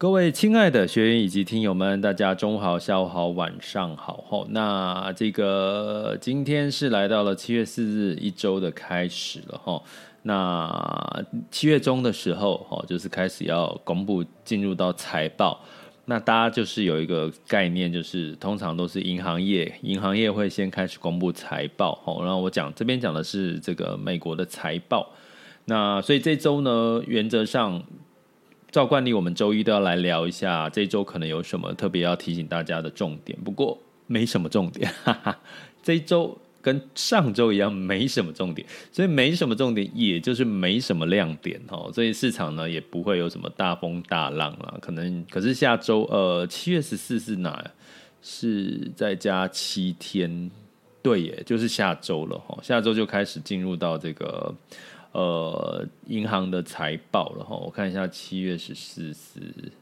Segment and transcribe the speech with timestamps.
[0.00, 4.24] 各位亲爱的学员以及听友们，大家中午好、下午好、晚上好。
[4.26, 9.60] 吼，那这个今天是来到了七月四日一周的开始了。
[9.62, 9.84] 吼，
[10.22, 15.60] 那七月中的时候，吼，就是开始要公布进入到财报。
[16.06, 21.94] 那大家就是有一个概念，就是通常都是银行业，银行业会先开始公布财报。
[21.96, 25.10] 吼，然后我讲这边讲的是这个美国的财报。
[25.66, 27.82] 那所以这周呢，原则上。
[28.70, 33.38] 照惯例，我们周一都要来聊一下这周可能有什么特别要提醒大家的重点。
[33.44, 33.76] 不过
[34.06, 35.38] 没什么重点， 哈哈，
[35.82, 41.90] 这周跟上周一样没什么重点，所以没什么重点，也就是没什么亮点哦。
[41.92, 44.78] 所以市场呢也不会有什么大风大浪了。
[44.80, 47.64] 可能可是下周呃七月十四是哪？
[48.22, 50.50] 是再加七天，
[51.02, 52.58] 对耶，就是下周了哈。
[52.62, 54.54] 下周就开始进入到这个。
[55.12, 59.72] 呃，银行的财报了哈，我看一下七月十四是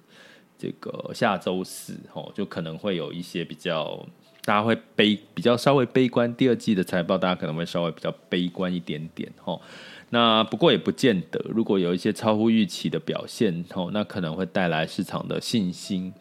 [0.57, 4.07] 这个下周四哈，就可能会有一些比较，
[4.45, 9.61] 大家会悲比较稍微悲观，第二季的财报大家可能会稍微比较悲观一点点哈。
[10.11, 16.13] 那不过也不见得，如果有一些超乎预期的表现哈，那可能会带来市场的信心。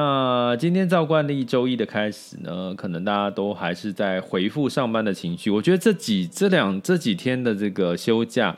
[0.00, 5.50] 那今天照惯例，周一的开始呢，可能大家都还是在回复上班的情绪。
[5.50, 8.56] 我觉得这几这两这几天的这个休假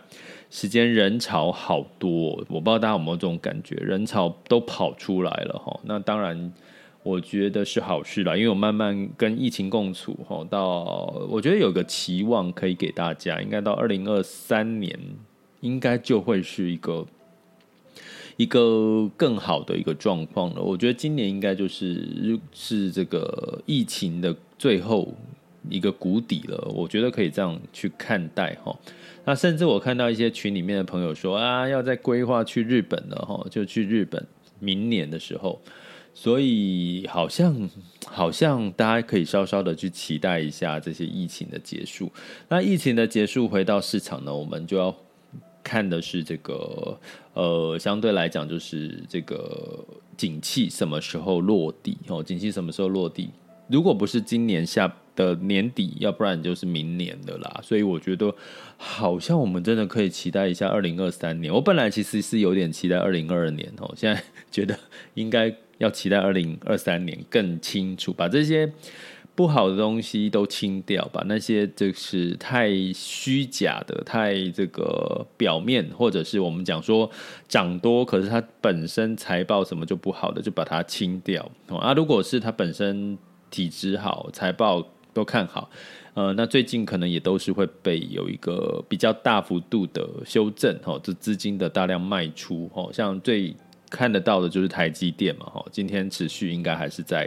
[0.51, 5.81] 时间人潮好多，我不知道大家有没有这种感觉，人潮都跑出来了哈。
[5.85, 6.53] 那当然，
[7.03, 14.95] 我觉得是好事啦，因为我慢慢跟疫情共处哈，到我觉得有个期望可以给大家，应该到二零二三年，
[15.61, 17.07] 应该就会是一个。
[18.41, 25.13] 一个更好的一个状况了，我觉得今年应该就是是这个疫情的最后
[25.69, 28.75] 一个谷底了，我觉得可以这样去看待哈。
[29.27, 34.27] 那甚至我看到一些群里面的朋友说啊，要再规划去日本了哈，就去日本
[34.59, 35.61] 明年的时候，
[36.15, 37.69] 所以好像
[38.07, 42.11] 好像大家可以稍稍的去期待一下这些疫情的结束。
[42.49, 44.97] 那疫情的结束回到市场呢，我们就要。
[45.63, 46.99] 看的是这个，
[47.35, 49.85] 呃，相对来讲就是这个
[50.17, 52.23] 景气什么时候落地哦？
[52.23, 53.31] 景气什么时候落地？
[53.69, 57.61] 如果不是今年下的年底，要不然就是明年的啦。
[57.63, 58.35] 所以我觉得
[58.77, 61.53] 好像我们真的可以期待一下二零二三年。
[61.53, 64.79] 我本来其实是有点期待二零二二年哦，现在觉得
[65.15, 68.73] 应该要期待二零二三年更清楚，把这些。
[69.41, 77.11] 不好的东西都清掉，把那些就是太虚假的、太这个表面，或者是我们讲说
[77.49, 81.51] 涨多，可是它本身财报什么就不好的，就把它清掉。
[81.69, 83.17] 啊，如果是它本身
[83.51, 85.71] 体质好，财报都看好，
[86.13, 93.57] 呃，那最近可能也都是会被有一个比较大幅度的修正，哦，这资金的大量卖出，哦，像最
[93.89, 97.27] 看得到的就是台积电嘛，哈，今天持续应该还是在。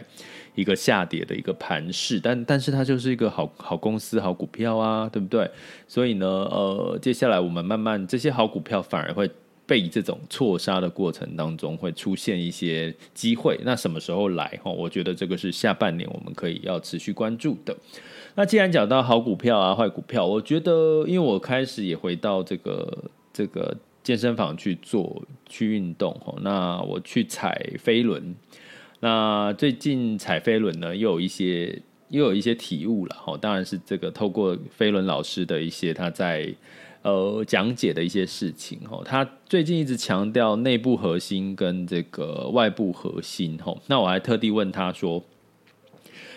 [0.55, 5.49] 一个下跌的一个盘势，但但是它就是一个好好公司、好股票啊，对不对？
[5.87, 9.29] 所以呢，呃，接下来我们慢慢这些好股票反而会
[9.65, 13.59] 被这种错杀的过程当中会出现一些机会。
[13.63, 14.59] 那什么时候来？
[14.63, 17.75] 哈，我觉得这个是下半年我们可以要持续关注的。
[18.35, 28.35] 那既然讲到好股票啊、坏股票，我觉得因为我开始也回到这个这个健身房去做去运动，哈，那我去踩飞轮。
[29.03, 31.77] 那最近踩飞轮呢，又有一些
[32.07, 33.35] 又有一些体悟了哈。
[33.35, 36.55] 当然是这个透过飞轮老师的一些他在
[37.01, 39.01] 呃讲解的一些事情哈。
[39.03, 43.75] 他最近一直强调内部核心跟这个外部核心哈。
[43.87, 45.21] 那我还特地问他说，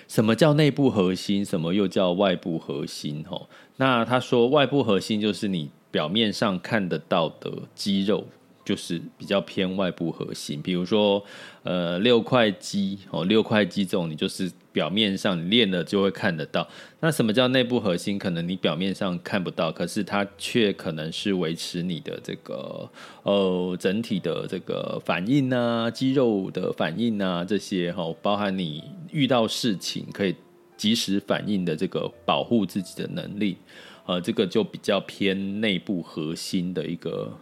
[0.08, 1.44] 什么叫内部核心？
[1.44, 3.24] 什么又叫外部核心？
[3.28, 8.26] 吼，那他说外部核心就是你表面上看得到的肌肉。
[8.66, 11.24] 就是比较偏外部核心，比如说，
[11.62, 16.66] 呃，六块肌哦，六块肌这种，你就是表面上你练了就会看得到。
[16.98, 18.18] 那什么叫内部核心？
[18.18, 22.90] 可能你表面上看不到，可是它却可能是维持你的这个
[23.22, 28.82] 呃整体的这个反应啊，肌肉的反应啊这些哈，包含你
[29.12, 30.34] 遇到事情可以
[30.76, 33.58] 及时反应的这个保护自己的能力，
[34.06, 37.32] 呃，这个就比较偏内部核心的一个。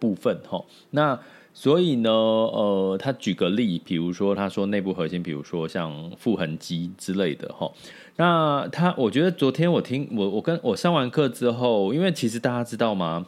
[0.00, 1.20] 部分哈，那
[1.52, 7.70] 所以呢，呃，他举个例，比如说他说内部核心，比如说像腹横肌之类的哈。
[8.16, 13.26] 那他，我觉得昨天我听我我跟我上完课之后，因为其实大家知道吗？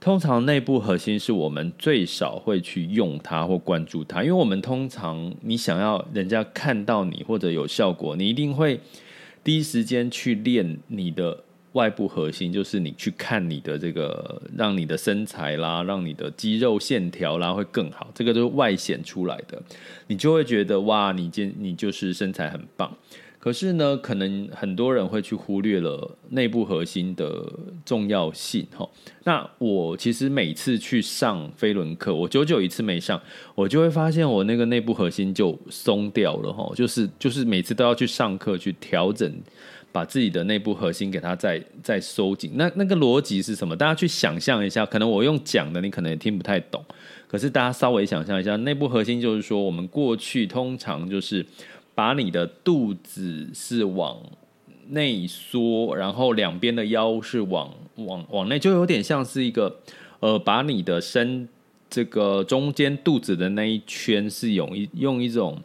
[0.00, 8.80] 通常内部核心是我们最少会去用它或关注它，因为我们通常你想要人家看到你或者有效果，你一定会
[9.44, 11.44] 第一时间去练你的。
[11.72, 19.62] 外部核心就是你去看你的这个，让你的身材啦，让你的肌肉线条啦会更好，这个都是外显出来的，
[20.08, 22.92] 你就会觉得哇，你今你就是身材很棒。
[23.38, 27.50] 可是呢，可能很多人会去忽略了内部核心的
[27.86, 28.86] 重要性哈。
[29.24, 33.18] 那我其实每次去上飞轮课，我久久一次没上，
[33.54, 39.32] 我就会发现我那个内部核心就松掉了哈，就是就是每次都要去上课去调整。
[39.92, 43.74] 把自己的内部核心给它再再收紧，那那个逻辑是什么？
[43.76, 46.84] 大家去想象一下，可能我用讲的，你可能也听不太懂。
[47.26, 51.44] 可是大家稍微想象一下，内部核心就是说，我们过去通常就是
[51.94, 54.16] 把你的肚子是往
[54.88, 59.80] 内缩，然后两边的腰是往往往内，就有点像是一个
[60.20, 61.48] 呃，把你的身
[61.88, 65.60] 这个中间肚子的那一圈是用一用一种。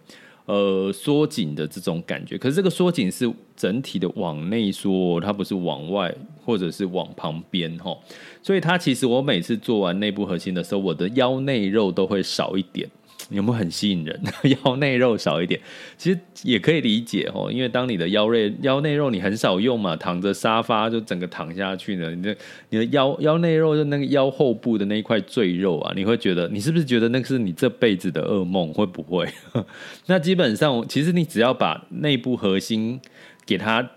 [0.48, 6.13] 呃，缩紧的这种感觉，可是这个缩紧是整体的往内缩，它不是往外
[6.44, 7.98] 或者是往旁边哈。
[8.42, 12.90] 所以它其实我每次做完内部核心的时候，我的腰内肉都会少一点。
[13.31, 14.22] 有没有很吸引人？
[14.63, 15.60] 腰内肉少一点，
[15.98, 17.52] 其实也可以理解哦。
[17.52, 22.38] 因为当你的腰内腰内肉你很少用嘛，躺着沙发就整个躺下去呢，你的
[22.69, 28.72] 你的腰腰内肉就那个腰后部的那一块赘肉啊，你会觉得你是不是觉得那个是你这辈子的噩梦？
[28.72, 29.28] 会不会？
[30.06, 33.01] 那基本上，其实你只要把内部核心
[33.45, 33.89] 给它。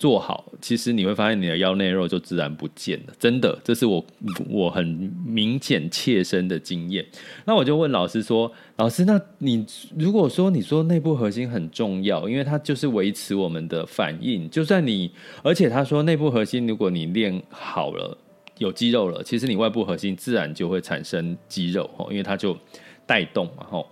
[0.00, 4.02] 做好，其实你会发现你的腰内肉就自然不见了，真的，这是我
[4.48, 4.82] 我很
[5.26, 7.04] 明显切身的经验。
[7.44, 9.62] 那我就问老师说：“老师，那你
[9.98, 15.12] 如果说你说内部核心很重要，因为它就是维持我们的反应，就算你，
[15.42, 18.16] 而且他说内部核心，如果你练好了，
[18.56, 22.56] 有肌肉了，其实你外部核心自然就会产生肌肉，因为它就
[23.04, 23.86] 带动嘛，吼。”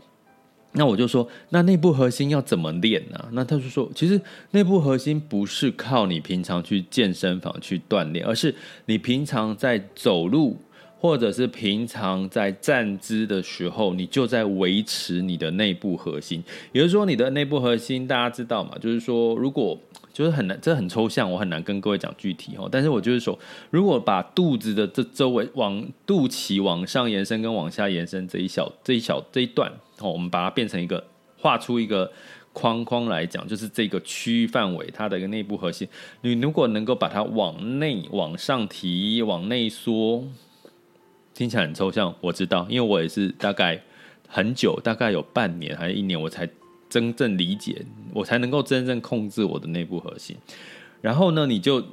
[0.79, 3.29] 那我就说，那内部核心要怎么练呢？
[3.33, 4.19] 那他就说，其实
[4.53, 8.55] 内部核心不是靠你平常去健身房去锻炼，而是
[8.87, 10.57] 你平常在走路，
[11.01, 16.43] 或者是平常在站姿的时候，你就在维持你的内部核心。
[16.73, 18.79] 也就是说，你的内部核心大家知道嘛？
[18.81, 19.77] 就是说，如果
[20.13, 22.69] 就是很难，这很抽象，我很难跟各位讲具体哦。
[22.71, 23.39] 但是我就是说，
[23.71, 31.03] 如果把肚子的这周围往肚脐往上延伸跟往下延伸这一小这一小这一段哦，我们把它变成一个
[31.37, 32.11] 画出一个
[32.53, 35.89] 框框来讲，就是这个区域范围它的一个内部核心。
[36.23, 40.25] 你如果能够把它往内往上提，往内缩，
[41.35, 43.83] 听起来很抽象，我知道，因为我也是大概
[44.29, 46.49] 很久，大概有半年还是一年，我才。
[46.91, 50.35] 真正理解，我才能够真正控制我的内部核心。
[51.03, 51.85] 然后呢，你就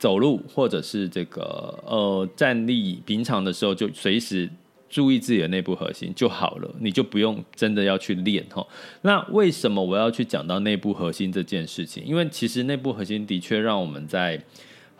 [0.00, 4.50] 走路或者是这个呃站立，平常的时候就随时
[4.90, 8.66] 注意自己的内部核心就好了，你就不用真的要去练哈。
[9.00, 12.04] 那为什么我要去讲到内部核心这件事情？
[12.04, 14.42] 因为其实内部核心的确让我们在。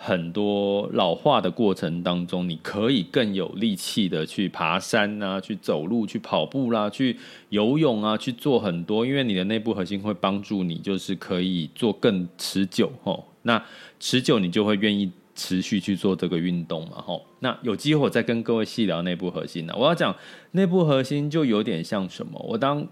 [0.02, 7.14] 很多老化的过程当中，你可以更有力气的去爬山啊，去走路、去跑步啦、去
[7.50, 13.26] 游泳啊，去做很多，因为你的内部核心会帮助你，就是可以做更持久吼。
[13.42, 13.62] 那
[13.98, 17.24] 持久，你就会愿意持续去做这个运动嘛吼。
[17.40, 19.74] 那有机会我再跟各位细聊内部核心呢。
[19.76, 20.14] 我要讲
[20.52, 22.38] 内部核心就有点像什么？
[22.48, 22.86] 我当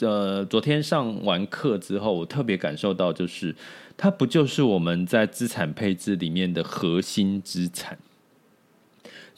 [0.00, 3.54] 呃昨天上完课之后，我特别感受到就是。
[3.94, 7.96] 它不就是我们在资产配置里面的核心资产？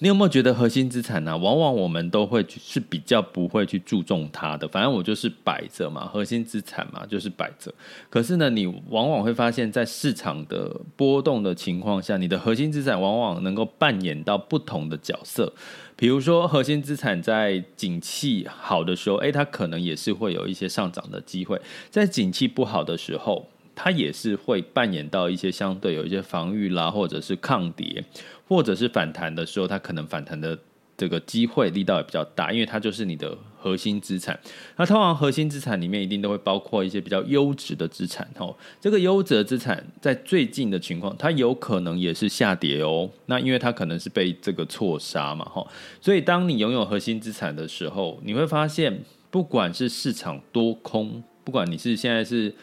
[0.04, 4.68] 你有没有觉得核心资产呢、往往我们都会是比较不会去注重它的。
[4.68, 7.73] 反正我就是摆着嘛，核心资产嘛，就是摆着。
[8.11, 15.50] 可是呢，你往往会发现，在市场的波动的情况下，你的核心资产往往能够扮演到不同的角色。
[15.96, 21.56] 比如说，核心资产在景气好的时候，诶，它可能也是会有一些上涨的机会；
[21.88, 28.04] 在景气不好的时候，它也是会扮演到一些相对有一些防御啦，或者是抗跌，
[28.47, 30.59] 或者是反弹的时候，它可能反弹的
[30.97, 34.38] 这个机会力道也比较大，因为它就是你的核心资产。
[34.76, 38.57] 那通常核心资产里面一定都会包括一些比较优质的资产哦。
[38.81, 43.11] 这个优质的资产在最近的情况，它有可能也是下跌哦。
[43.26, 45.66] 那因为它可能是被这个错杀嘛，哈。
[46.00, 49.00] 所以当你拥有核心资产的时候，你会发现，
[49.31, 52.54] 不管是市场多空，不管你是现在是。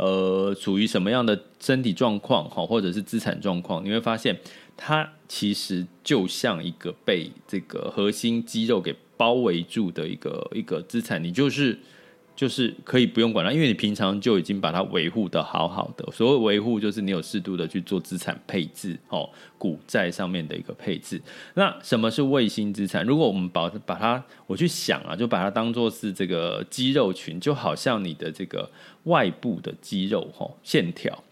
[0.00, 4.34] 呃，处于什么样的身体状况，哈，或者是资产状况，你会发现
[4.76, 11.78] 它其实就像一个被这个核心肌肉给包围住的一个一个资产，你就是。
[12.40, 16.10] 就是可以不用管它，因为你平常就已经把它维护得好好的。
[16.10, 19.28] 所谓维护，就是你有适度的去做资产配置，哦，
[19.58, 21.20] 股债上面的一个配置。
[21.52, 23.04] 那什么是卫星资产？
[23.04, 28.70] 如果我们把把它，我去想啊，就把它当做是这个肌肉群，就好像你的这个
[29.02, 31.22] 外部的肌肉，哈，线条。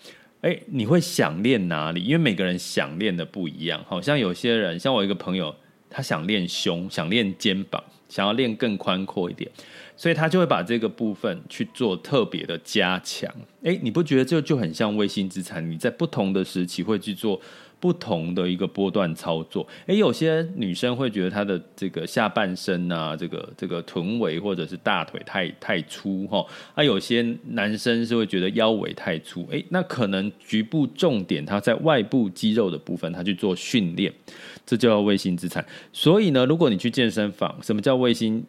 [0.42, 2.04] 诶，你会想练哪里？
[2.04, 3.82] 因为每个人想练的不一样。
[3.88, 5.56] 好像有些人，像我一个朋友，
[5.88, 9.50] 他想练胸，想练肩膀，想要练更宽阔一点。
[9.96, 13.28] 所以他就会把这个部分去做特别的加强。
[13.64, 15.68] 哎，你不觉得这就很像卫星资产？
[15.68, 17.40] 你在不同的时期会去做
[17.80, 19.66] 不同的一个波段操作。
[19.86, 26.44] 诶，有些女生会觉得她的这个下半身啊，这个这个臀围或者是大腿太太粗哈。
[26.74, 29.46] 啊，有些男生是会觉得腰围太粗。
[29.50, 34.12] 诶，那可能局部重点他在外部肌肉的部分，他去做训练，
[34.66, 35.64] 这就叫卫星资产。
[35.92, 38.44] 所以呢，如果你去健身房，什么叫卫星？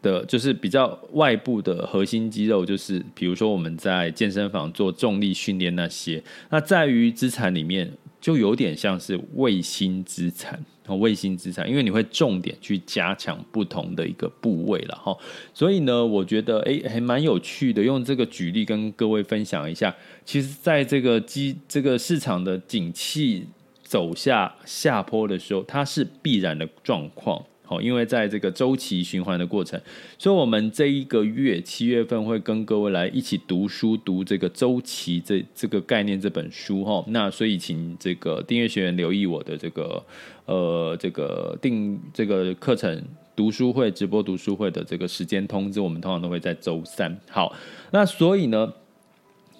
[0.00, 15.16] 的就是比较外部的核心肌肉，就是比如说我们在健身房做重力训练那些，那在于资产里面就有点像是卫星资产哦卫星资产，因为你会重点去加强不同的一个部位了哈。
[15.52, 19.94] 所以呢，我觉得诶还蛮有趣的，用这个举例跟各位分享一下。
[20.24, 23.46] 其实，在这个机这个市场的景气
[23.82, 27.44] 走下下坡的时候，它是必然的状况。
[27.68, 29.78] 哦，因为在这个周期循环的过程，
[30.18, 37.04] 所以我们这一个月七月份会跟各位来一起读书，读这个周期这这个概念这本书哈。
[37.08, 40.02] 那所以请这个订阅学员留意我的这个
[40.46, 43.04] 呃这个订这个课程
[43.36, 47.14] 读书会直播读书会的这个时间通知，我们通常都会在周三。
[47.28, 47.54] 好，
[47.90, 48.72] 那所以呢，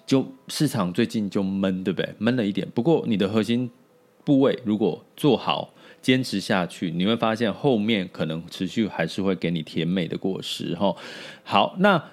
[0.07, 2.09] 就市场最近就闷，对不对？
[2.17, 2.67] 闷了一点。
[2.73, 3.69] 不过你的核心
[4.25, 5.71] 部位如果做好。
[6.01, 10.95] 坚持下去，你会发现后面可能持续还是会给你甜美的果实哈。
[11.43, 12.03] 好，那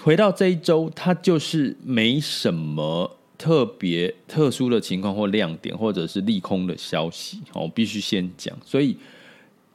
[0.00, 8.96] 回到这一周，它就是没什么特别特殊的情况或亮点，或者是利空的消息，我必须先讲，所以。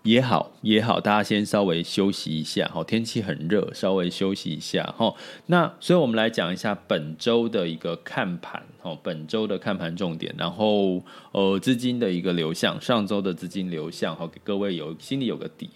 [0.05, 5.13] 也好也好，大家先稍微休息一下，好，天气很热，稍微休息一下，哈。
[5.47, 15.71] 那所以我们来讲一下本周的一个看盘，哦，本周的看盘重点，然后呃资金的一个流向，上周的资金流向，好，给各位有心里有个底。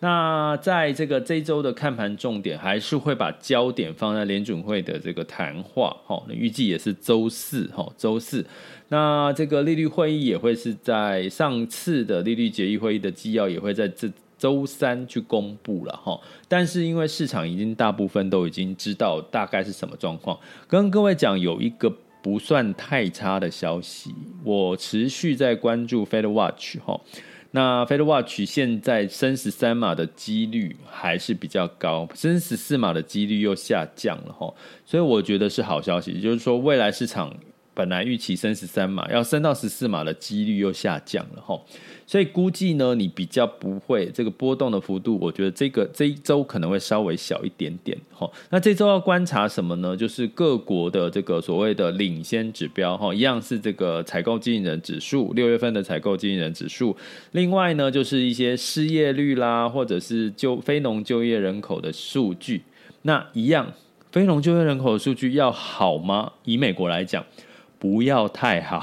[0.00, 8.44] 那在这个这周的看盘重点，还是会把焦点放在联准会的这个谈话，哈，那预计也是周四，哈，周四。
[8.88, 20.38] 那这个利率会议也会是在上次的利率决议会议的纪要也会在这周三去公布了哈，但是因为市场已经大部分都已经知道大概是什么状况，
[20.68, 24.14] 跟各位讲有一个不算太差的消息，
[24.44, 26.98] 我持续在关注 Fed Watch 哈，
[27.50, 34.52] 那 Fed Watch 现在升十三码的几率还是比较高，升十四码的几率又下降了哈，
[34.84, 37.34] 所以我觉得是好消息，也就是说未来市场。
[37.78, 41.56] 本来预期升十三码，要升到十四码的几率又下降了哈，
[42.04, 48.28] 所以估计呢，你比较不会这个波动的幅度，我觉得这个这一周可能会稍微小一点点哈。
[48.50, 49.96] 那这周要观察什么呢？
[49.96, 56.96] 就是各国的这个所谓的领先指标哈，一样是这个采购经理人指数，六月份的采购经理人指数。
[57.30, 62.62] 另外呢，就是一些失业率啦，或者是就非农就业人口的数据。
[63.02, 63.72] 那一样，
[64.10, 66.32] 非农就业人口的数据要好吗？
[66.44, 67.24] 以美国来讲。
[67.78, 68.82] 不要太好，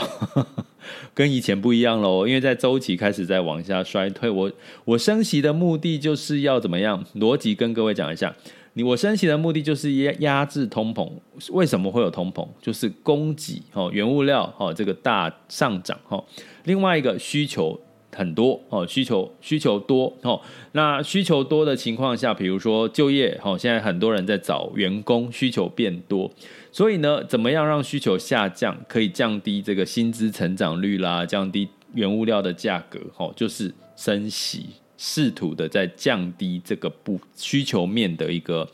[1.13, 2.27] 跟以前不一样喽。
[2.27, 4.51] 因为在周期开始在往下衰退，我
[4.85, 7.03] 我升息的目的就是要怎么样？
[7.15, 8.33] 逻辑跟各位讲一下，
[8.73, 11.09] 你我升息的目的就是压压制通膨。
[11.51, 12.47] 为什么会有通膨？
[12.61, 16.23] 就是供给哦，原物料哦，这个大上涨哦。
[16.63, 17.79] 另外一个需求。
[18.15, 20.41] 很多哦，需求需求多哦。
[20.71, 26.31] 那需求多的情况下，比如说就业哦，现在很多人在找员工，需求变多，
[26.71, 34.65] 所以呢，怎么样让需求下降，可以降低这个薪资成长率啦，降低原物料的价格哦，就是升息，
[34.97, 38.67] 试图的在降低这个不需求面的一个。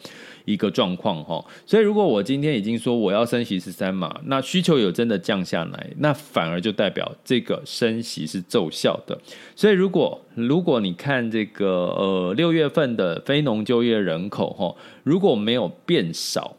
[0.46, 9.18] 一个状况哈，所以如果我今天已经说我要升息十三码，那需求有真的降下来，那反而就代表这个升息是奏效的。
[9.56, 16.58] 所以如果如果你看这个呃六月份的非农就业人口哈，如果没有变少，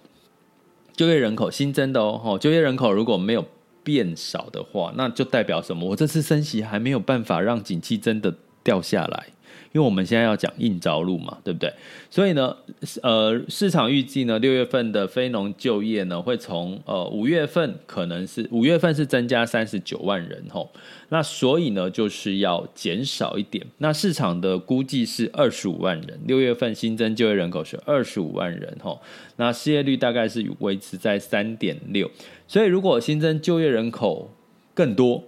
[0.95, 3.45] 就业人口新增的哦，就业人口如果没有
[3.83, 5.91] 变少的话，那就代表什么？
[5.91, 9.27] 我这次升息还没有办法让景气真的掉下来。
[9.73, 11.73] 因为我们现在要讲硬着陆嘛，对不对？
[12.11, 12.55] 所以呢，
[13.03, 20.71] 呃，市场预计呢，六月份的非农就业呢，会从呃五月份可能是五月份是增加三十九万人吼，
[21.09, 23.67] 那所以呢，就是要减少一点。
[23.79, 29.01] 那市场的估计是二十五万人，六月份新增就业人口是二十五万人吼，
[29.37, 32.11] 那失业率大概是维持在三点六。
[32.47, 34.31] 所以如果新增就业人口
[34.75, 35.25] 更多，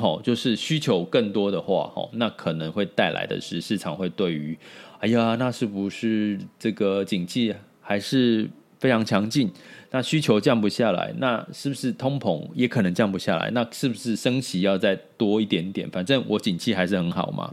[0.00, 4.58] 好，就是需求更多的话，哈，那可能会带来的是市场会对于，
[4.98, 9.50] 哎呀，那是不是这个景气还是非常强劲？
[9.90, 13.50] 那需求降不下来，那是不是通膨也可能降不下来？
[13.50, 15.88] 那是不是升息要再多一点点？
[15.90, 17.52] 反正我景气还是很好嘛，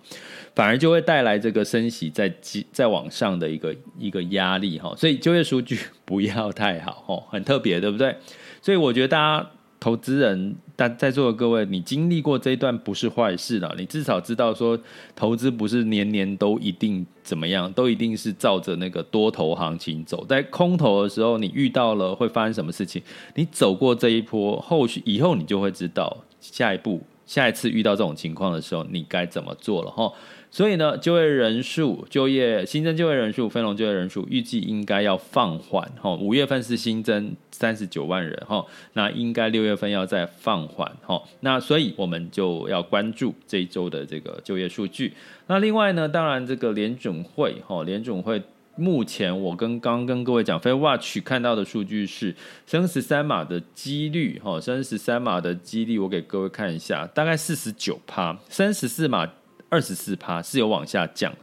[0.56, 2.34] 反而就会带来这个升息在
[2.72, 4.94] 再往上的一个一个压力，哈。
[4.96, 8.16] 所以就业数据 不要太好，哈，很特别，对不对？
[8.62, 9.50] 所以我觉得大家。
[9.80, 13.76] 投资人，但在座的各位，你经历过这一段不是坏事了。
[13.78, 14.80] 你至少知道说，
[15.16, 20.24] 投资不是年年都一定怎么样，都一定是照着那个多头行情走。
[20.26, 23.02] 在空头的时候，你遇到了会发生什么事情？
[23.34, 30.14] 你走过这一波，后续以后你就会知道下一步、下一次遇到这种情况的时候，你该怎么做了哈。
[30.50, 36.16] 所以呢，就业人数、就业新增就业人数、非农就业人数预计应该要放缓哈。
[36.16, 41.22] 五月份是新增三十九万人哈，那应该六月份要再放缓哈。
[41.42, 45.14] 那所以我们就要关注这一周的这个就业数据。
[45.48, 48.42] 那另外呢，当然这个联准会哈，联准会
[48.78, 52.34] 目前我跟刚跟各位讲非 Watch 看到的数据是
[52.66, 59.30] 升十三码的几率哈，升十三码的几率我给各位看一下，大概四十九趴，升十四码。
[59.70, 61.34] 二十四趴是有往下降，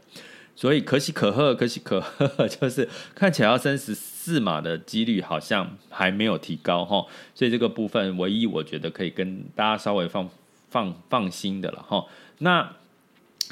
[0.56, 10.28] 所以可喜可贺，可喜可贺， 就是看起来要升十四码的几率好像还没有提高哈，所以这个部分唯一我觉得可以跟大家稍微放
[10.70, 12.06] 放放心的了哈。
[12.38, 12.76] 那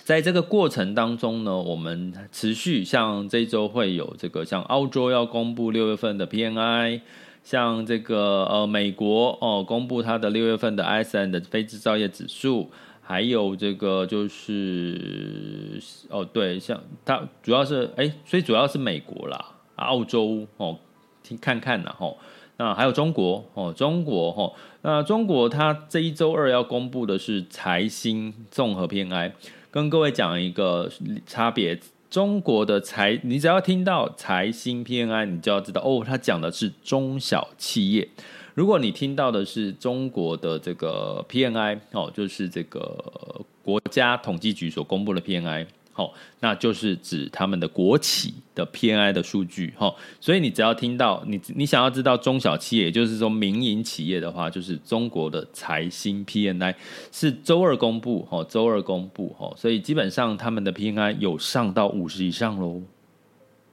[0.05, 7.03] 在这个过程当中呢，我们持续像这周会有这个像澳洲要公布六月份的 PMI，
[7.45, 12.71] 像这个呃美国哦公布它的六月份的 ISM 的非制造业指数。
[13.13, 19.39] 还有这个就是哦，对，像它主要是哎，所以主要是美国啦，
[19.77, 20.79] 澳洲哦，
[21.23, 22.17] 听看看啦吼，
[22.57, 29.33] 那还有中国哦，中国吼，那中国它这一周二要公布的是财新综合 PMI，
[29.71, 30.91] 跟各位讲一个
[31.27, 38.09] 差别，中国的财，你只要听到财新 PMI，你就要知道哦，它讲的是中小企业。
[38.55, 56.75] 如果你听到的是中国的这个 PNI，哦，就是这个国家统计局所公布的 PNI，好，那就是指他们的国企的 PNI 的数据，哈，所以你只要听到你你想要知道中小企业，也就是说民营企业的话，就是中国的财新 PNI
[57.11, 62.83] 是周二公布，哈，周二公布，哈，所以基本上他们的 PNI 有上到五十以上喽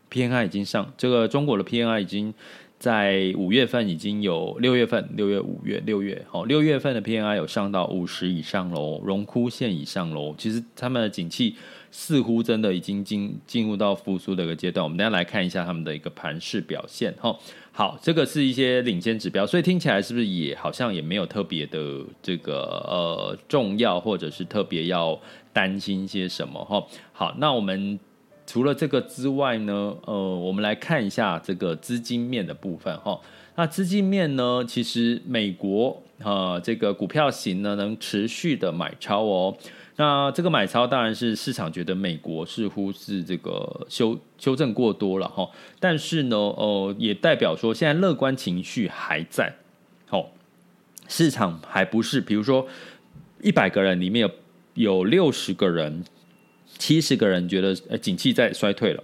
[0.09, 2.33] ，PNI 已经上，这个中国的 PNI 已经。
[2.79, 10.33] 在五月份已经有六月份、六月、五月、六月，好，六月份的 PNI 有上到五十以上喽，荣枯线以上喽。
[10.37, 11.55] 其实他们的景气
[11.91, 14.81] 似乎真的已经进进入到复苏的一个阶段。
[14.81, 17.13] 我们等下来看一下他们的一个盘势表现。
[17.19, 17.37] 哈，
[17.73, 25.19] 好，这个是一些领先指标，所以听起来是不是也好像也没有特别的这个呃重要，或者是特别要
[25.51, 26.63] 担心些什么？
[26.63, 27.99] 哈，好，那我们。
[28.49, 33.21] 除了这个之外呢，呃，我们来看一下这个资金面的部分哈。
[33.55, 39.55] 那资金面呢，其实美国啊、呃，这个股票型呢能持续的买超哦。
[39.97, 45.47] 那这个买超当然是市场觉得美国似乎是这个修修正过多了哈。
[45.79, 49.53] 但是呢，呃，也代表说现在乐观情绪还在。
[50.07, 50.31] 好，
[51.07, 52.65] 市场还不是，比如说
[53.43, 54.31] 一百个人里面有
[54.73, 56.03] 有六十个人。
[56.79, 59.03] 七十个人觉得，呃，景气在衰退了，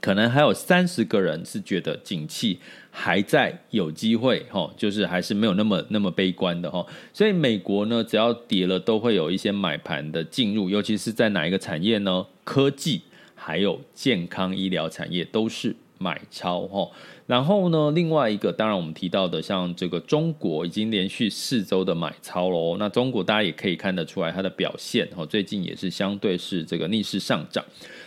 [0.00, 2.58] 可能还有三十个人是觉得景气
[2.90, 6.84] 还在有机会，哈，就是还是没有那么那么悲观的，哈。
[7.12, 12.26] 所以美国呢，只要跌了，都会有一些买盘的进入，尤其是在哪一个产业呢？
[12.42, 13.02] 科技
[13.34, 16.90] 还有健康医疗产业都是买超，哈。
[17.26, 22.76] 然后呢，另外一个，当然我们提到的，像这个中国已经连续四周的买超喽。
[22.78, 27.64] 那中国大家也可以看得出来它的表现，哈，最近也是相对是这个逆势上涨。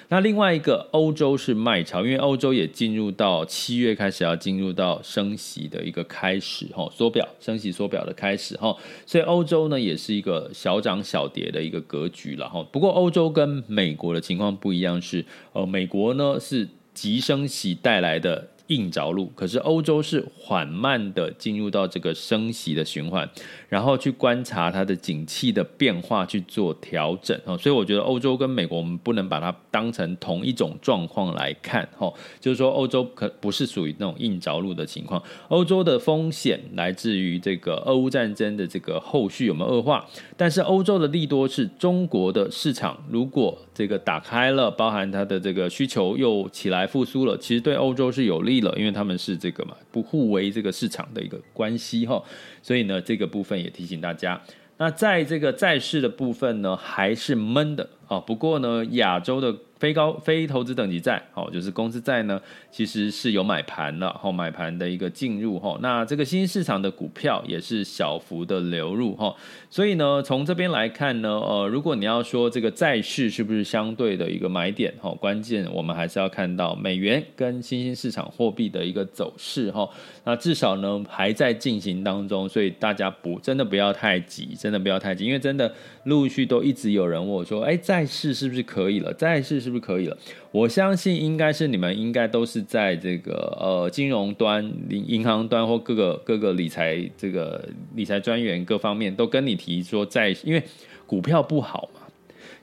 [0.10, 8.78] 那另外一个欧洲是卖超，因为欧洲也进入到七月开始要进入到升息的一个开始哈，缩表升息缩表的开始哈，
[9.08, 12.64] 所以欧洲呢也是一个小涨小跌的一个格局了哈。
[12.72, 18.50] 不过欧洲跟美国的情况不一样，是呃美国呢是急升息带来的。
[18.68, 23.30] 硬着陆，可是欧洲是缓慢的进入到这个升息的循环，
[23.70, 48.60] 然后去观察它的景气的变化去做调整哦，所以我觉得欧洲跟美国我们不能把它当成同一种状况来看哦，就是说欧洲可不是属于那种硬着陆的情况，欧洲的风险来自于这个俄乌战争的这个后续有没有恶化，但是欧洲的利多是中国的市场如果这个打开了，包含它的这个需求又起来复苏了，其实对欧洲是有利。
[48.62, 52.20] 了，因为他们是这个嘛，不互为这个市场的一个关系哈，
[52.64, 54.42] 所以呢，这个部分也提醒大家。
[54.78, 58.20] 那在这个债市的部分呢，还是闷的啊。
[58.20, 59.56] 不过呢，亚洲的。
[59.80, 69.36] 非高非投资等级债，好，就是公司债呢，其实是有买盘了，后买盘的一个进入，哈，那这个新兴市场的股票也是小幅的流入，哈，
[69.70, 79.88] 所以呢，从这边来看呢，呃，如果你要说这个债市是不是相对的一个买点，哈，关键我们还是要看到美元跟新兴市场货币的一个走势，哈，
[80.24, 85.72] 那至少呢还在进行当中，所以大家不真的不要太急，真的不要太急，因为真的
[86.06, 89.14] 陆续都一直有人问我说，哎，债市是不是可以了？
[89.14, 89.67] 债市。
[89.68, 90.18] 是不是可以了？
[90.50, 100.64] 我相信应该是你们应该都是在这个呃金融端、银行端或各个各个理财这个理财专员各方面都跟你提说在，因为
[101.06, 102.08] 股票不好嘛，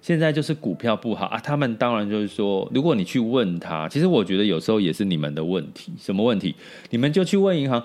[0.00, 1.38] 现在就是股票不好啊。
[1.38, 5.92] 他们当然就是说，如果你去问他，其实我觉得有时候也是你们的问题。
[5.98, 6.54] 什么问题？
[6.88, 7.84] 你们就去问银行，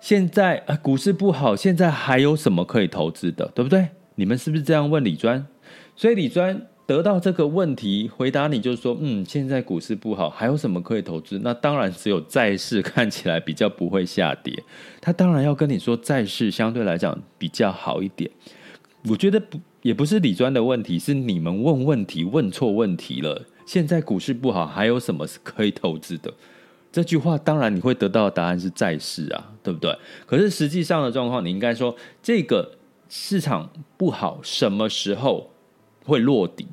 [0.00, 3.88] 现在啊股市不好，现在还有什么可以投资的，对不对？
[4.14, 5.46] 你们是不是这样问理专？
[5.94, 6.66] 所以理专。
[6.88, 11.38] 得到这个问题回答，你就是说，嗯，现在股市不好，还有什么可以投资？
[11.44, 14.64] 那当然只有债市看起来比较不会下跌。
[14.98, 18.30] 他当然要跟你说，债市相对来讲比较好一点。
[19.06, 23.44] 我觉得不也不是理专的问题，是你们问问题问错问题了。
[23.66, 26.32] 现在股市不好，还有什么是可以投资的？
[26.90, 29.94] 这句话当然你会得到的答案是债市啊，对不对？
[30.24, 32.78] 可是实际上的状况，你应该说这个
[33.10, 35.50] 市场不好，什么时候
[36.02, 36.66] 会落底？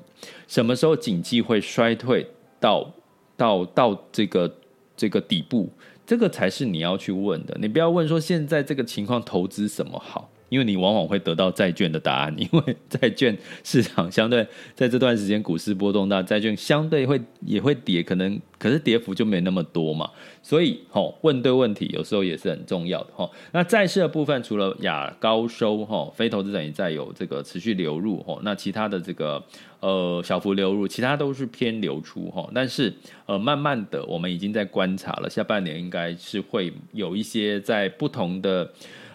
[0.48, 2.28] 什么时候景气会衰退
[2.60, 2.94] 到
[3.36, 4.56] 到到这个
[4.96, 5.70] 这个底部？
[6.06, 7.58] 这个才是你要去问的。
[7.60, 12.34] 你不要问说现在这个情况投资什么好，因为你往往会得到债券的答案。
[12.40, 20.10] 因为债券市场相对在这段时间股市波动大，债券相对会也会跌，可能可是跌幅就没那么多嘛。
[20.42, 23.32] 所以，吼问对问题有时候也是很重要的吼。
[23.52, 29.44] 那债市的部分，除了亚高收吼，非投资人也在有这个持续流入吼，那其他的这个。
[29.82, 32.50] 呃，小幅流入，其他都是偏流出哈。
[32.56, 32.92] 但是
[33.28, 38.72] 呃，慢慢的，我们已经在观察了，下半年应该是会有一些在不同的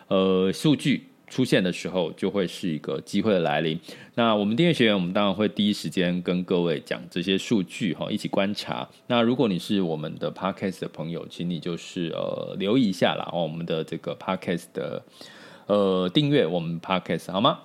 [0.06, 3.78] 呃数据出现的时候，就会是一个机会的来临。
[4.16, 8.86] 那我们订阅学员，我们当然会第一时间跟各位讲这些数据哈，一起观察。
[9.06, 15.02] 那如果你是我们的 Podcast 的朋友，请你就是呃留意一下啦，我们的这个 Podcast 的
[15.66, 17.60] 呃订阅我们 Podcast 好吗？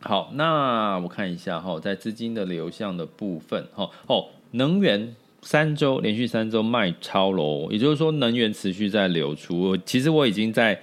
[0.00, 9.76] 好，那我看一下哈，在资金的流向的部分哈，哦，能源三周连续三周卖超喽，也就是说能源持续在流出。
[9.78, 10.80] 其实我已经在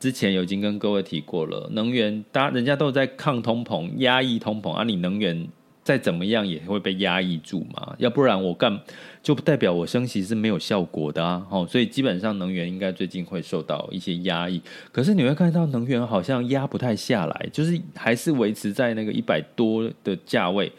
[0.00, 5.48] 之前有已经跟各位提过了，能源大家人家都在抗通膨、压抑通膨啊，你能源。
[5.82, 8.78] 再怎么样也会被压抑住嘛，要不然我干
[9.22, 11.44] 就不代表我升息是没有效果的啊。
[11.50, 14.60] 哦，所以基本上能源应该最近会受到一些压抑。
[14.92, 20.70] 可是你会看到能源好像压不太下来，就是还是维持在那个一百多的价位，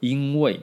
[0.00, 0.58] 因为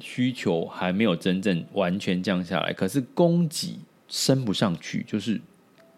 [0.00, 5.38] 需求还没有真正完全降下来，可是供给升不上去，就是。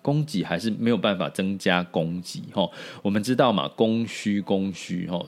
[0.04, 5.18] 供给还是没有办法增加供给哈，我们知道嘛，供需供需哈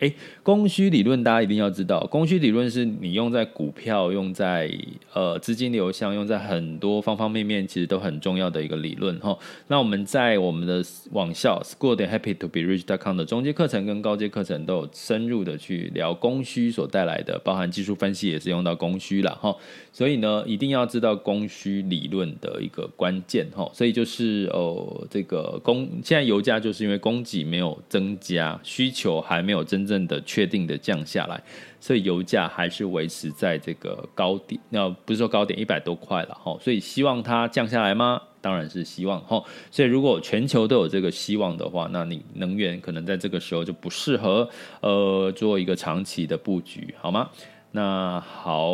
[0.00, 4.70] 哎，供需理论大家一定要知道，供需理论是你用在股票、用在
[5.12, 9.36] 呃资金流向、用在很多方方面面，其实都很重要的一个理论哈。
[9.68, 19.56] 那我们在我们的网校 School 点 Happy to be Rich.com 的中阶课程跟高阶课程都有深入的去聊供需所带来的，包含技术分析也是用到供需了哈。
[19.90, 23.70] 所以呢，一定要知道供需理论的一个关键哈。
[23.72, 31.42] 所以就是哦，这个供现在油价就是因为供给没有增加，需求还没有增真正的确定的降下来，
[31.80, 34.60] 所以油价还是维持在这个高点。
[34.70, 38.22] 那不是说高点一百多块了哈，所以希望它降下来吗？
[38.40, 39.42] 当然是希望哈。
[39.72, 44.48] 所以如果全球都有这个希望的话，那你能源可能在这个时候就不适合
[44.80, 47.28] 呃做一个长期的布局，好吗？
[47.72, 48.72] 那好，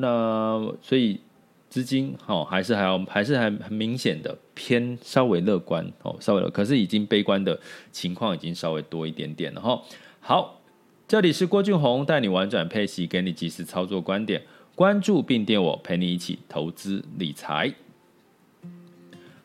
[0.00, 1.20] 那所以
[1.68, 7.56] 资金哈还是还要还是还很明显的偏稍微乐观哦，稍微乐，可是已经悲观的
[7.92, 9.80] 情况已经稍微多一点点了哈。
[10.22, 10.60] 好，
[11.08, 14.42] 这里是郭俊宏带你玩转配息，给你及时操作观点，
[14.74, 17.74] 关注并点我，陪你一起投资理财。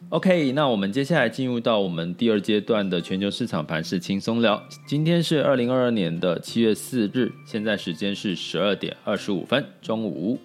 [0.09, 4.61] OK，那我们接下来进入到我们第二阶段的全球市场盘势轻松聊。
[4.85, 10.37] 今天是二零二二年的七月四日，现在时间是十二点二十五分，中午。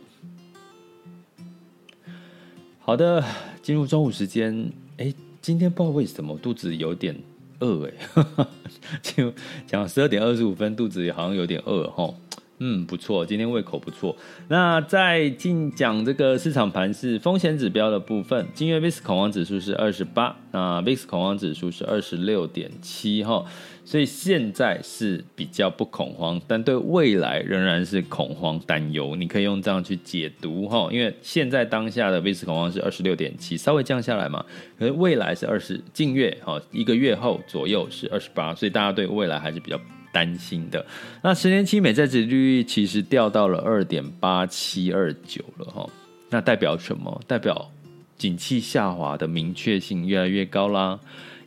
[2.78, 3.22] 好的，
[3.60, 4.72] 进入中午时间。
[4.96, 5.12] 哎，
[5.42, 7.14] 今天不知道为什么肚子有点
[7.60, 8.46] 饿，哎，
[9.02, 9.32] 就
[9.66, 12.16] 讲十二点二十五分，肚子里好像有点饿吼。
[12.62, 14.14] 嗯，不错，今天胃口不错。
[14.48, 23.46] 那在进讲这个市场盘是风险指标的部分，今月 VIX 恐慌指数是二十八，那 VIX 恐慌指数是二十六点七哈，
[23.82, 29.16] 所以现在是比较不恐慌，但对未来仍然是恐慌担忧。
[29.16, 34.44] 你可以用这样去解读哈，因为现在当下的 VIX 恐慌是二十六点七，稍微降下来嘛，
[34.78, 39.80] 可是未来是二十，近月哈一个月后左右是二十八，所以大家对未来还是比较。
[40.12, 40.84] 担心的，
[41.22, 45.88] 那十年期美债殖利率其实掉到了二点八七二九了哈，
[46.30, 47.20] 那代表什么？
[47.26, 47.70] 代表
[48.16, 50.98] 景气下滑的明确性越来越高啦。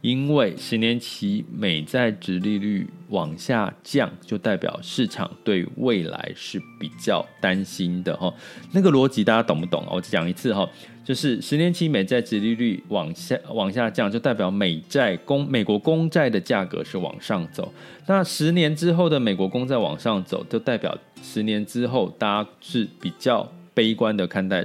[0.01, 8.33] 因为十年期美债殖利率往下降，就代表市场对未来是比较担心的哈。
[8.73, 9.85] 那个逻辑大家懂不懂？
[9.89, 10.69] 我讲一次哈。
[11.03, 17.73] 就是十年期美债殖利率往下往下降，就代表美债公美国公债的价格是往上走。
[18.07, 24.63] 那十年之后的美国公债往上走，就代表十年之后大家是比较悲观的看待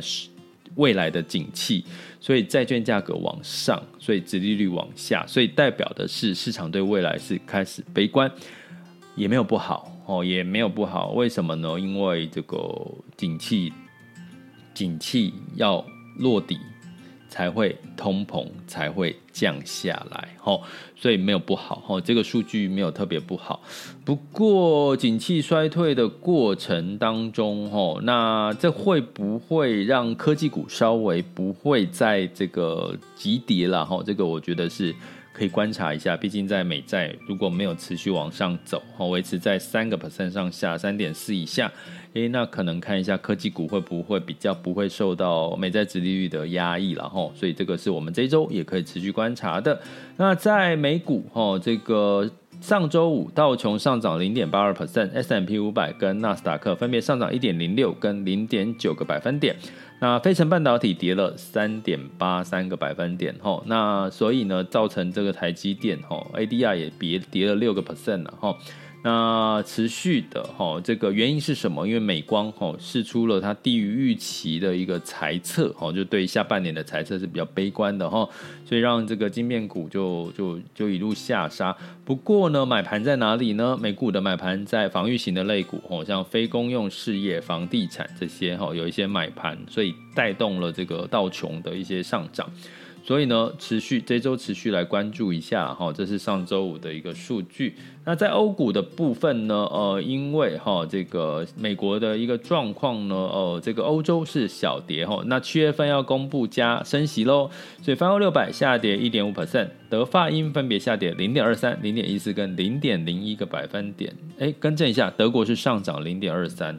[0.76, 1.84] 未来的景气，
[2.20, 8.30] 所以债券价格往上，所以殖利率往下，所以代表的是市场对未来是开始悲观，
[9.16, 11.10] 也没有不好哦，也没有不好。
[11.10, 11.76] 为什么呢？
[11.80, 12.56] 因为这个
[13.16, 13.72] 景气
[14.72, 15.84] 景气要。
[16.18, 16.58] 落底
[17.28, 20.62] 才会通膨才会降下来，吼，
[20.96, 23.60] 所以没有不好，吼，这个数据没有特别不好。
[24.04, 33.84] 不过，景气衰退的过程当中，吼，那这会不会让科技股稍微不会在这个急跌了？
[33.84, 34.94] 吼，这个我觉得是。
[35.38, 41.70] 可以观察一下，毕竟在美债如果没有持续往上走，维持在三个 percent 上下，三点四以下，
[42.14, 49.80] 诶，那可能看一下科技股会不会比较不会受到美债殖利率的压抑了哈，所以这个是我们这一周也可以持续观察的。
[50.16, 52.28] 那在美股哈，这个
[52.60, 59.54] 上周五道琼上涨零点八二 percent，S&P 五百跟纳斯达克分别上涨一点零六跟零点九个百分点。
[60.00, 68.56] 那费城半导体跌了三点八三个百分点，吼，那所以呢，造成这个台积电，吼，ADR 也别跌了六个 percent 了，吼。
[69.00, 71.86] 那持续的哈，这个原因是什么？
[71.86, 78.28] 因为美光哈释出了它低于预期的一个财测，哈，就对下半年的财测是比较悲观的哈，
[78.64, 81.74] 所以让这个晶片股就就就一路下杀。
[82.04, 83.78] 不过呢，买盘在哪里呢？
[83.80, 92.50] 美股的买盘在防御型的类股，哦，像非公用事业、房地产这些哈，有一些买盘，所以带动了这个道琼的一些上涨。
[93.08, 97.74] 所以呢，持续这周持续来关注一下哈，这是上周五的一个数据。
[98.04, 105.22] 那在欧股的部分呢，呃，因为哈这个美国的一个状况呢，呃，这个欧洲是小跌哈。
[105.24, 107.48] 那七月份要公布加升息喽，
[107.80, 114.14] 所以泛欧六百下跌一点五 percent，德法英分别下跌零点二三、零点一四跟零点零一个百分点。
[114.38, 116.78] 哎，更正一下，德国是上涨零点二三。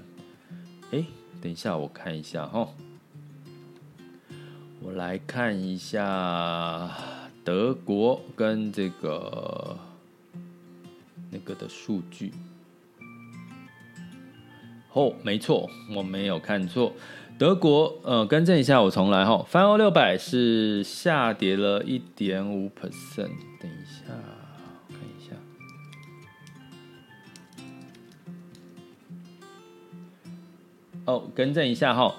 [0.92, 1.04] 哎，
[1.42, 2.70] 等一下我看一下哈。
[4.82, 6.90] 我来看一下
[7.44, 9.78] 德国跟这个
[11.30, 12.32] 那个的数据。
[14.94, 16.94] 哦，没错，我没有看错。
[17.38, 19.46] 德国，呃，更正一下，我重来哈。
[19.48, 23.30] 泛欧六百是下跌了一点五 percent。
[23.62, 24.14] 等一下，
[24.88, 25.36] 我看一下。
[31.06, 32.16] 哦，更正一下哈，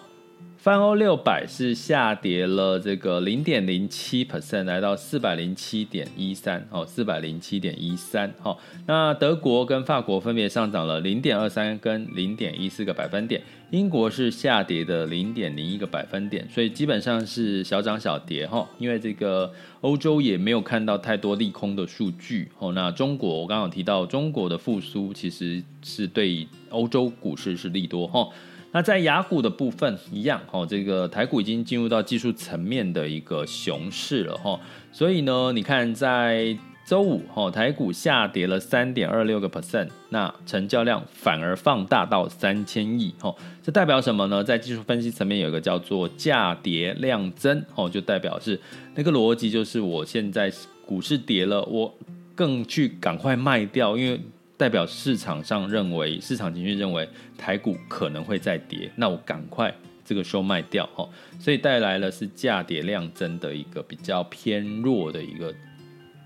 [0.61, 8.55] 泛欧六百是下跌了这个零点零七 percent，来到四百零七点一三哦，四百零七点一三哦。
[8.87, 18.69] 那德国跟法国分别上涨了零点二三跟零点一四个百分点，英国是下跌的零点零一个百分点，所以基本上是小涨小跌哈。
[18.77, 22.71] 因为这个欧洲也没有看到太多利空的数据哦。
[22.73, 28.29] 那中国我刚刚提到中国的复苏其实是对欧洲股市是利多哈。
[28.73, 34.61] 那在雅股的部分一样，哈，这个台股已经进入到技术层面的一个熊市了，哈，
[34.93, 36.57] 所以呢，你看在
[36.87, 44.45] 周五，哈，台股下跌了三点二六个 percent，那成交量反而放大到三千亿，哈，这代表什么呢？
[44.45, 48.61] 在技术分析层面有一个叫做价跌量增，哦，就代表是
[48.95, 50.53] 那个逻辑，就是我现在
[50.87, 51.93] 股市跌了，我
[52.37, 54.21] 更去赶快卖掉，因为。
[54.61, 65.55] 代表市场上认为，市场情绪认为台股可能会再跌，那我赶快这个时候卖掉哦，所以带来了是价跌量增的一个比较偏弱的一个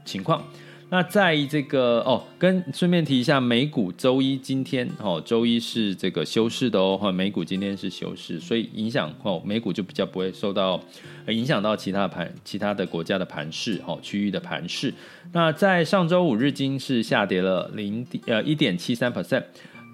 [0.04, 0.42] 情况。
[0.90, 10.80] 那在这个哦，跟顺便提一下，美股周一今天哦，周一是这个休市的哦，美股今天是休市，所以影响哦，美股就比较不会受到
[11.26, 14.94] 影响到其他盘、其他的国家的盘势哦，区域的盘势。
[15.32, 19.42] 那在上周五日经是下跌了零点呃一点七三 percent。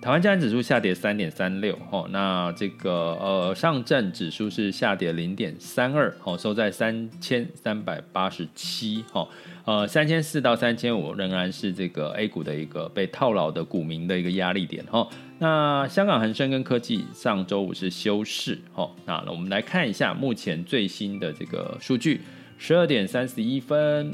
[0.02, 9.28] 台湾加权指数下跌三点三六，哦，那这个呃上证指数是下跌零点三二，哦，收在三千三百八十七，哦，
[9.64, 22.20] 呃三千四到三千五仍然是这个 A 股的一个被套牢的股民的一个压力点，哦，那香港恒生跟科技上周五是休市，哦，那我们来看一下目前最新的这个数据，
[22.58, 24.12] 十二点三十一分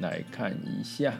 [0.00, 1.12] 来看一下。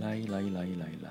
[0.00, 1.10] 来来来来来，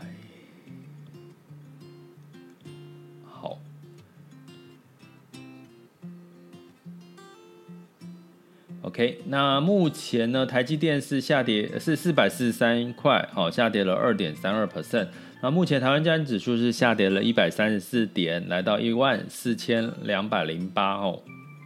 [8.89, 9.21] ，OK。
[9.27, 15.07] 那目前呢，台积电是下跌，是四百四十三块，好，下跌了二点三二 percent。
[15.41, 21.21] 那目前台湾加权指数是下跌了一百三十四点，来到一万四千两百零八哦，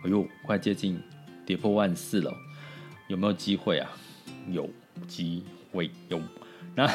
[0.06, 1.00] 哎呦，快接近
[1.46, 2.32] 跌破万四了，
[3.08, 3.90] 有没有机会啊？
[4.52, 4.70] 有
[5.08, 6.22] 机会，有。
[6.76, 6.88] 那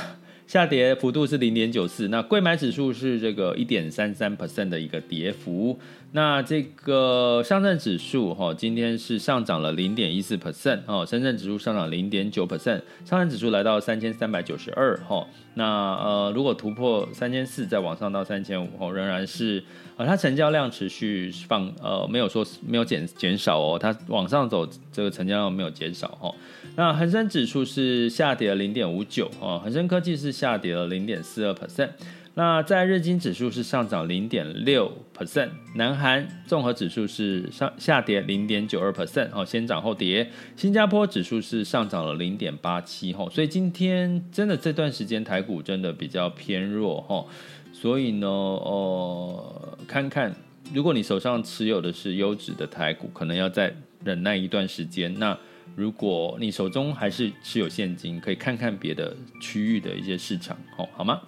[0.47, 5.79] 下跌幅度是零点九四，那柜买指数是这个一点三三 percent 的一个跌幅。
[6.13, 15.27] 那这个上证指数哈，今天是上涨了零点一四 percent 哦，深圳指数上涨零点九 percent，上证指数来到三千三百九十二哈。
[15.53, 15.65] 那
[15.97, 19.63] 呃，如果突破三千四，再往上到三千五哦，仍然是
[19.99, 26.35] 呃，它成交量持续放呃，没有说没有减减少哦，它往上走，这个成交量没有减少哈。
[26.75, 31.91] 那恒生指数是下跌了零点五九哦，恒生科技是下跌了零点四二 percent。
[32.39, 40.31] 那在日经指数是上涨零点六 percent，南韩综合指数是上下跌零点九二 percent，哦，先涨后跌。
[40.55, 47.29] 新加坡指数是上涨了零点八七，吼，所以今天真的这段时间台股真的比较偏弱，吼，
[47.73, 50.33] 所以呢，呃，看看
[50.73, 53.75] 如果你手上持有的是优质的台股，可能要再
[54.05, 55.13] 忍耐一段时间。
[55.19, 55.37] 那
[55.75, 61.21] 如果你手中还是持有现金，可以看看别的区域的一些市场，哦，好吗？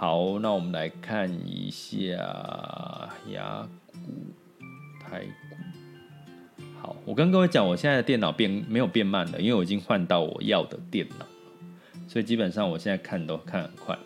[0.00, 2.06] 好，那我们来看一下
[3.34, 3.98] 亚股、
[4.98, 6.64] 台股。
[6.80, 11.26] 好，我跟各位讲，我现在的电脑变没有变慢了，因为我已经换到我要的电脑，
[12.08, 13.98] 所以基本上我现在看都看很快。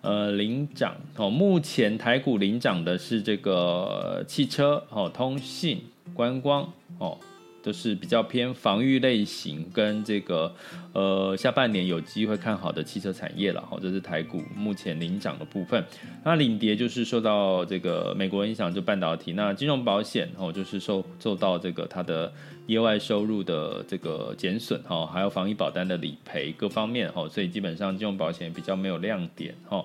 [0.00, 5.82] 呃，领涨哦，目前台股领涨的是这个汽车哦、通信、
[6.14, 7.18] 观光哦。
[7.64, 10.54] 都是比较偏防御类型，跟这个
[10.92, 15.82] 呃下半年有机会看好的汽车产业了哈，这是台股目前领涨的部分。
[16.22, 19.32] 那领跌就是受到这个美国影响，就半导体。
[19.32, 22.30] 那金融保险哦，就是受受到这个它的
[22.66, 29.82] 业外收入的这个减损哈，还有防疫保单的理赔各方面哈，所以基本上金融保险比较没有亮点哈，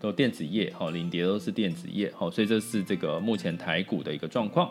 [0.00, 4.68] 都电子业哈，领跌都是电子业哈，所以这是这个目前台股的一个状况。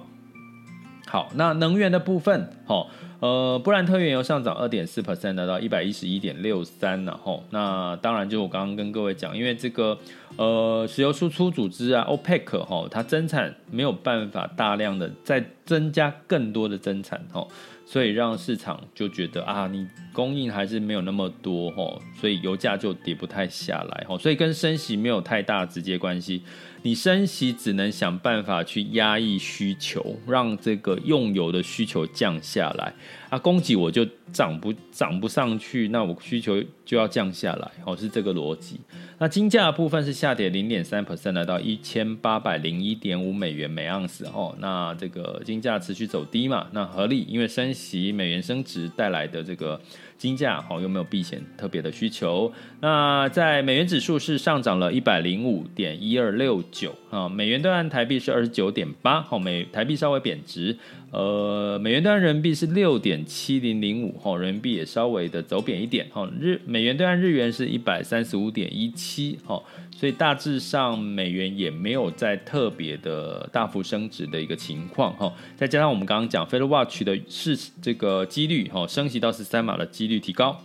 [1.10, 2.86] 好，那能源的部分，齁，
[3.20, 9.98] 呃，布兰特原油上涨二点四 percent，来到一百一十一点六三，然后，那当然就我刚刚跟各位讲，因为这个，
[10.38, 17.48] 呃，石油输出组织啊，OPEC，齁，它增产没有办法大量的再增加更多的增产，齁。
[17.88, 26.44] 所以让市场就觉得啊，你供应还是没有那么多吼，所以油价就跌不太下来吼，所以跟升息没有太大直接关系。
[26.82, 32.94] 你升息只能想办法去压抑需求，让这个用油的需求降下来。
[33.30, 38.80] 啊，供给我就涨不涨不上去，那我需求就要降下来，哦，是这个逻辑。
[39.18, 49.80] 那金价部分是下跌零点三 percent，来到一千八百零一点五美元每盎司，哦，那这个金价持续走低嘛，那合理，因为升息、美元升值带来的这个。
[50.20, 52.52] 金价好，又没有避险特别的需求。
[52.82, 60.78] 那在美元指数是上涨了一百零五点一二六九啊，美元兑换台币是二十九点八，好，美台币稍微贬值。
[61.12, 69.62] 呃，美元兑换人民币是六点七零零五，哈，人民币也稍微的走贬一点，哈，日美元兑换日元是一百三十五点一七，哈。
[69.92, 80.64] 所以大致上，美元也没有在特别的大幅升值的一个情况哈，再加上我们刚刚讲 Fed Watch 的是这个几率哈，升息到十三码的几率提高，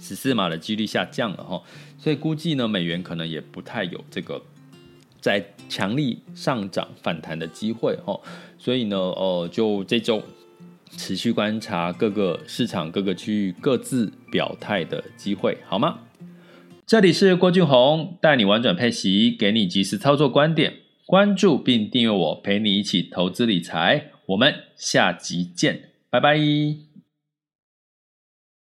[0.00, 1.62] 十四码的几率下降了哈，
[1.96, 4.42] 所以估计呢，美元可能也不太有这个
[5.20, 8.20] 在强力上涨反弹的机会哈，
[8.66, 10.20] 所以呢，呃，就这周
[10.96, 16.00] 持续观察各个市场各个区域各自表态的机会，好吗？
[16.84, 20.78] 这里是郭俊宏，带你玩转配息，给你及时操作观点。
[21.06, 24.10] 关注并订阅我，陪你一起投资理财。
[24.26, 26.36] 我们下集见，拜拜。